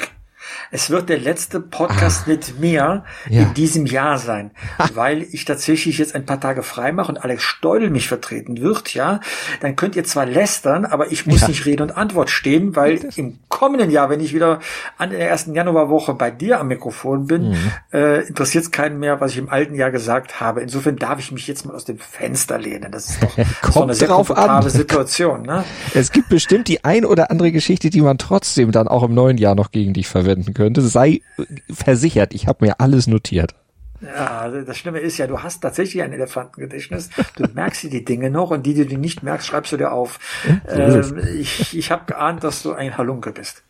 [0.71, 3.43] Es wird der letzte Podcast ah, mit mir ja.
[3.43, 4.51] in diesem Jahr sein,
[4.95, 8.95] weil ich tatsächlich jetzt ein paar Tage frei mache und Alex Steudel mich vertreten wird,
[8.95, 9.21] ja.
[9.61, 11.49] Dann könnt ihr zwar lästern, aber ich muss ja.
[11.49, 14.61] nicht Rede und Antwort stehen, weil im kommenden Jahr, wenn ich wieder
[14.97, 17.73] an der ersten Januarwoche bei dir am Mikrofon bin, mhm.
[17.93, 20.61] äh, interessiert es keinen mehr, was ich im alten Jahr gesagt habe.
[20.61, 22.93] Insofern darf ich mich jetzt mal aus dem Fenster lehnen.
[22.93, 23.37] Das ist doch
[23.73, 25.43] so eine sehr komfortable Situation.
[25.43, 25.65] Ne?
[25.95, 29.39] Es gibt bestimmt die ein oder andere Geschichte, die man trotzdem dann auch im neuen
[29.39, 30.83] Jahr noch gegen dich verwenden könnte.
[30.83, 31.21] Sei
[31.71, 33.55] versichert, ich habe mir alles notiert.
[34.01, 37.11] Ja, das Schlimme ist ja, du hast tatsächlich ein Elefantengedächtnis.
[37.35, 39.91] Du merkst dir die Dinge noch und die, die du nicht merkst, schreibst du dir
[39.91, 40.21] auf.
[40.69, 43.65] ähm, ich ich habe geahnt, dass du ein Halunke bist.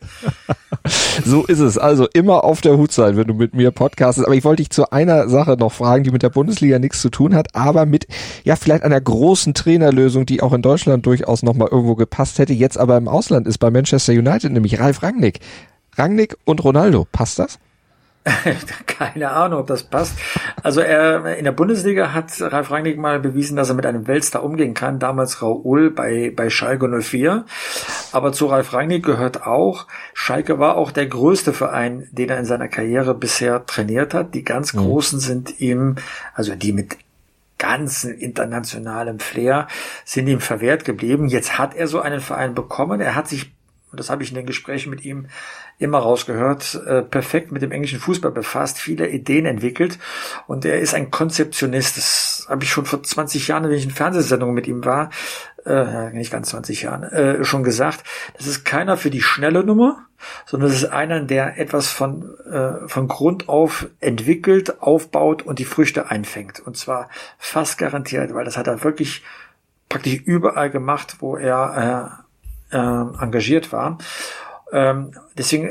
[1.24, 1.78] so ist es.
[1.78, 4.26] Also immer auf der Hut sein, wenn du mit mir podcastest.
[4.26, 7.08] Aber ich wollte dich zu einer Sache noch fragen, die mit der Bundesliga nichts zu
[7.08, 8.06] tun hat, aber mit,
[8.44, 12.76] ja, vielleicht einer großen Trainerlösung, die auch in Deutschland durchaus nochmal irgendwo gepasst hätte, jetzt
[12.76, 15.40] aber im Ausland ist bei Manchester United, nämlich Ralf Rangnick.
[15.98, 17.58] Rangnick und Ronaldo, passt das?
[18.86, 20.18] Keine Ahnung, ob das passt.
[20.62, 24.42] Also er in der Bundesliga hat Ralf Rangnick mal bewiesen, dass er mit einem Weltstar
[24.42, 24.98] umgehen kann.
[24.98, 27.44] Damals Raoul bei, bei Schalke 04.
[28.12, 32.44] Aber zu Ralf Rangnick gehört auch, Schalke war auch der größte Verein, den er in
[32.44, 34.34] seiner Karriere bisher trainiert hat.
[34.34, 34.80] Die ganz mhm.
[34.80, 35.96] Großen sind ihm,
[36.34, 36.96] also die mit
[37.56, 39.66] ganzen internationalem Flair
[40.04, 41.28] sind ihm verwehrt geblieben.
[41.28, 43.00] Jetzt hat er so einen Verein bekommen.
[43.00, 43.52] Er hat sich
[43.90, 45.28] und das habe ich in den Gesprächen mit ihm
[45.78, 49.98] immer rausgehört, äh, perfekt mit dem englischen Fußball befasst, viele Ideen entwickelt
[50.46, 51.96] und er ist ein Konzeptionist.
[51.96, 55.10] Das habe ich schon vor 20 Jahren, wenn ich in Fernsehsendungen mit ihm war,
[55.64, 58.04] äh, nicht ganz 20 Jahren, äh, schon gesagt,
[58.36, 60.06] das ist keiner für die schnelle Nummer,
[60.46, 65.64] sondern das ist einer, der etwas von, äh, von Grund auf entwickelt, aufbaut und die
[65.64, 66.60] Früchte einfängt.
[66.60, 69.22] Und zwar fast garantiert, weil das hat er wirklich
[69.88, 72.27] praktisch überall gemacht, wo er äh,
[72.70, 73.98] äh, engagiert war.
[74.72, 75.70] Ähm, deswegen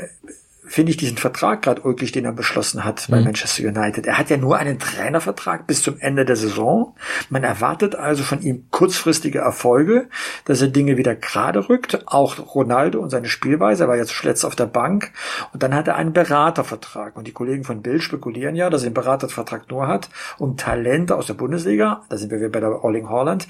[0.68, 3.24] finde ich diesen Vertrag gerade ulkig, den er beschlossen hat bei mhm.
[3.24, 4.06] Manchester United.
[4.06, 6.94] Er hat ja nur einen Trainervertrag bis zum Ende der Saison.
[7.30, 10.08] Man erwartet also von ihm kurzfristige Erfolge,
[10.44, 12.06] dass er Dinge wieder gerade rückt.
[12.06, 15.10] Auch Ronaldo und seine Spielweise, er war jetzt zuletzt auf der Bank.
[15.52, 17.16] Und dann hat er einen Beratervertrag.
[17.16, 21.16] Und die Kollegen von Bill spekulieren ja, dass er einen Beratervertrag nur hat, um Talente
[21.16, 23.48] aus der Bundesliga, da sind wir wieder bei der Alling Holland,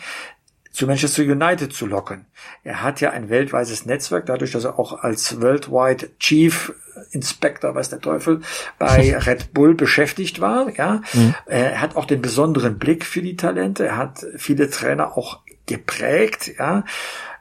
[0.78, 2.26] zu Manchester United zu locken.
[2.62, 6.72] Er hat ja ein weltweites Netzwerk, dadurch, dass er auch als Worldwide Chief
[7.10, 8.42] Inspector, weiß der Teufel,
[8.78, 10.72] bei Red Bull beschäftigt war.
[10.76, 11.34] Ja, mhm.
[11.46, 13.88] er hat auch den besonderen Blick für die Talente.
[13.88, 16.52] Er hat viele Trainer auch geprägt.
[16.56, 16.84] Ja,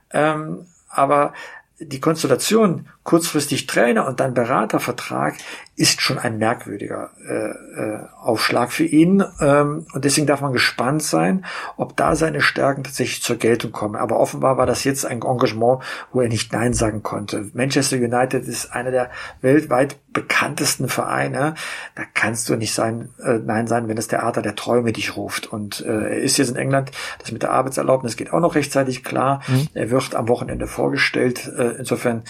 [0.10, 1.34] ähm, aber
[1.78, 5.36] die Konstellation kurzfristig Trainer und dann Beratervertrag
[5.78, 9.24] ist schon ein merkwürdiger äh, äh, Aufschlag für ihn.
[9.40, 11.46] Ähm, und deswegen darf man gespannt sein,
[11.78, 13.96] ob da seine Stärken tatsächlich zur Geltung kommen.
[13.96, 17.50] Aber offenbar war das jetzt ein Engagement, wo er nicht Nein sagen konnte.
[17.54, 19.10] Manchester United ist einer der
[19.42, 21.54] weltweit bekanntesten Vereine.
[21.96, 25.46] Da kannst du nicht sein, äh, Nein sein, wenn das Theater der Träume dich ruft.
[25.46, 29.04] Und äh, er ist jetzt in England, das mit der Arbeitserlaubnis geht auch noch rechtzeitig
[29.04, 29.44] klar.
[29.48, 29.68] Mhm.
[29.76, 31.48] Er wird am Wochenende vorgestellt.
[31.56, 32.24] Äh, insofern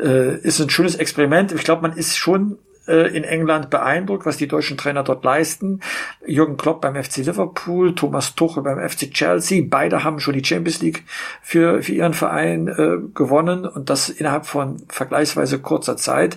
[0.00, 1.52] äh, ist ein schönes Experiment.
[1.52, 5.80] Ich glaube, man ist schon äh, in England beeindruckt, was die deutschen Trainer dort leisten.
[6.26, 10.82] Jürgen Klopp beim FC Liverpool, Thomas Tuchel beim FC Chelsea, beide haben schon die Champions
[10.82, 11.04] League
[11.42, 16.36] für, für ihren Verein äh, gewonnen und das innerhalb von vergleichsweise kurzer Zeit.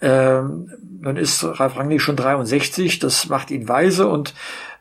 [0.00, 4.34] Ähm, nun ist Ralf Rangnick schon 63, das macht ihn weise und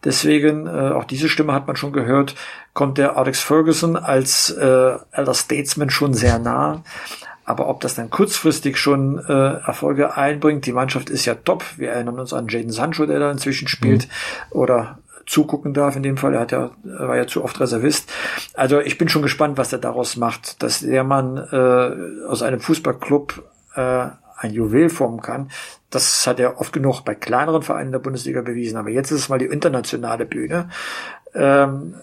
[0.04, 2.36] deswegen, äh, auch diese Stimme hat man schon gehört,
[2.74, 6.84] kommt der Alex Ferguson als äh, Elder Statesman schon sehr nah.
[7.52, 11.66] Aber ob das dann kurzfristig schon äh, Erfolge einbringt, die Mannschaft ist ja top.
[11.76, 14.58] Wir erinnern uns an Jaden Sancho, der da inzwischen spielt, mhm.
[14.58, 16.34] oder zugucken darf in dem Fall.
[16.34, 18.10] Er hat ja, er war ja zu oft Reservist.
[18.54, 22.62] Also ich bin schon gespannt, was er daraus macht, dass der Mann äh, aus einem
[22.62, 23.44] Fußballclub
[23.76, 24.06] äh,
[24.38, 25.52] ein Juwel formen kann.
[25.90, 28.78] Das hat er oft genug bei kleineren Vereinen der Bundesliga bewiesen.
[28.78, 30.70] Aber jetzt ist es mal die internationale Bühne.
[31.36, 31.96] Ähm,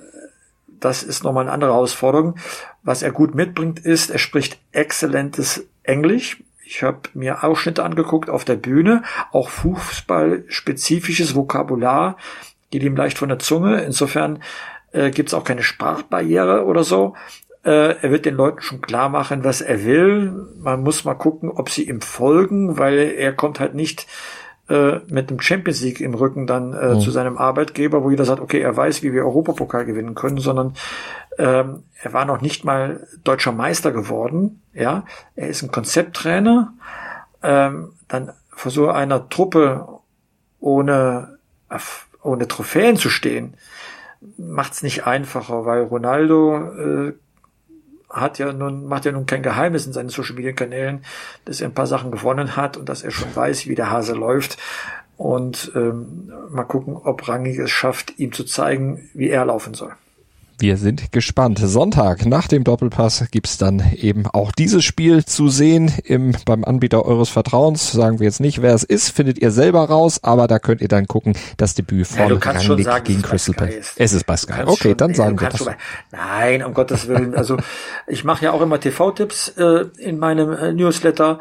[0.80, 2.36] das ist nochmal eine andere Herausforderung.
[2.82, 6.42] Was er gut mitbringt, ist, er spricht exzellentes Englisch.
[6.64, 12.18] Ich habe mir Ausschnitte angeguckt auf der Bühne, auch Fußball-spezifisches Vokabular,
[12.70, 13.82] geht ihm leicht von der Zunge.
[13.82, 14.42] Insofern
[14.92, 17.14] äh, gibt es auch keine Sprachbarriere oder so.
[17.64, 20.48] Äh, er wird den Leuten schon klar machen, was er will.
[20.58, 24.06] Man muss mal gucken, ob sie ihm folgen, weil er kommt halt nicht
[24.68, 27.00] äh, mit dem Champions League im Rücken dann äh, mhm.
[27.00, 30.74] zu seinem Arbeitgeber, wo jeder sagt, okay, er weiß, wie wir Europapokal gewinnen können, sondern
[31.38, 34.62] ähm, er war noch nicht mal deutscher Meister geworden.
[34.74, 35.04] Ja,
[35.36, 36.74] er ist ein Konzepttrainer.
[37.42, 39.86] Ähm, dann so einer Truppe
[40.60, 41.38] ohne
[42.22, 43.54] ohne Trophäen zu stehen,
[44.36, 47.12] macht's nicht einfacher, weil Ronaldo äh,
[48.10, 51.04] hat ja nun, macht ja nun kein Geheimnis in seinen Social Media Kanälen,
[51.44, 54.14] dass er ein paar Sachen gewonnen hat und dass er schon weiß, wie der Hase
[54.14, 54.58] läuft.
[55.16, 59.92] Und ähm, mal gucken, ob Rangig es schafft, ihm zu zeigen, wie er laufen soll.
[60.60, 61.60] Wir sind gespannt.
[61.62, 67.04] Sonntag nach dem Doppelpass gibt's dann eben auch dieses Spiel zu sehen im, beim Anbieter
[67.04, 67.92] eures Vertrauens.
[67.92, 70.88] Sagen wir jetzt nicht, wer es ist, findet ihr selber raus, aber da könnt ihr
[70.88, 73.94] dann gucken, das Debüt von ja, Rangnick sagen, gegen Crystal Palace.
[73.98, 74.62] Es ist bei Sky.
[74.66, 75.64] Okay, schon, dann sagen wir das.
[75.64, 75.76] Bei,
[76.10, 77.36] nein, um Gottes Willen.
[77.36, 77.56] Also
[78.08, 81.38] ich mache ja auch immer TV-Tipps äh, in meinem äh, Newsletter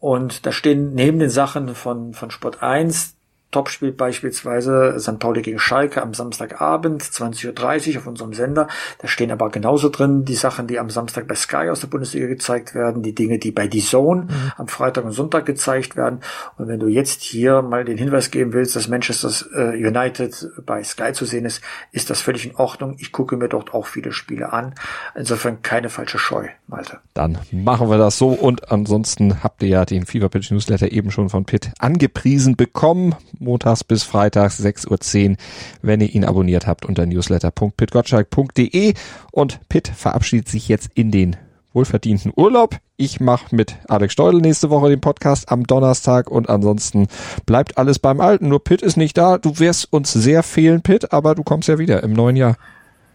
[0.00, 3.15] und da stehen neben den Sachen von, von Sport 1
[3.52, 5.18] Topspiel beispielsweise St.
[5.18, 8.68] Pauli gegen Schalke am Samstagabend, 20.30 Uhr auf unserem Sender.
[8.98, 12.26] Da stehen aber genauso drin die Sachen, die am Samstag bei Sky aus der Bundesliga
[12.26, 14.52] gezeigt werden, die Dinge, die bei The Zone mhm.
[14.56, 16.20] am Freitag und Sonntag gezeigt werden.
[16.58, 20.82] Und wenn du jetzt hier mal den Hinweis geben willst, dass Manchester äh, United bei
[20.82, 22.96] Sky zu sehen ist, ist das völlig in Ordnung.
[22.98, 24.74] Ich gucke mir dort auch viele Spiele an.
[25.14, 26.98] Insofern keine falsche Scheu, Malte.
[27.14, 31.10] Dann machen wir das so und ansonsten habt ihr ja den Fever Pitch Newsletter eben
[31.10, 35.36] schon von Pitt angepriesen bekommen montags bis freitags 6.10 Uhr,
[35.82, 38.94] wenn ihr ihn abonniert habt unter newsletter.pitgottschalk.de.
[39.32, 41.36] Und Pitt verabschiedet sich jetzt in den
[41.72, 42.76] wohlverdienten Urlaub.
[42.96, 47.06] Ich mache mit Alex Steudel nächste Woche den Podcast am Donnerstag und ansonsten
[47.44, 48.48] bleibt alles beim Alten.
[48.48, 49.36] Nur Pitt ist nicht da.
[49.36, 52.56] Du wirst uns sehr fehlen, Pitt, aber du kommst ja wieder im neuen Jahr.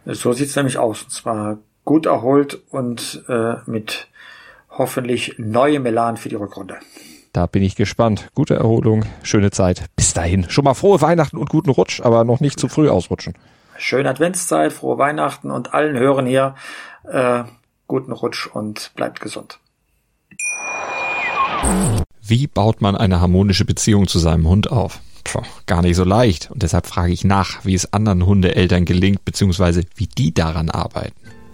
[0.05, 1.01] So sieht's nämlich aus.
[1.03, 4.07] Und zwar gut erholt und äh, mit
[4.69, 6.77] hoffentlich neuem Elan für die Rückrunde.
[7.33, 8.29] Da bin ich gespannt.
[8.35, 9.85] Gute Erholung, schöne Zeit.
[9.95, 10.49] Bis dahin.
[10.49, 13.35] Schon mal frohe Weihnachten und guten Rutsch, aber noch nicht zu früh ausrutschen.
[13.77, 16.55] Schöne Adventszeit, frohe Weihnachten und allen Hören hier
[17.09, 17.43] äh,
[17.87, 19.59] guten Rutsch und bleibt gesund.
[22.21, 24.99] Wie baut man eine harmonische Beziehung zu seinem Hund auf?
[25.23, 26.51] Puh, gar nicht so leicht.
[26.51, 31.15] Und deshalb frage ich nach, wie es anderen Hundeeltern gelingt, beziehungsweise wie die daran arbeiten.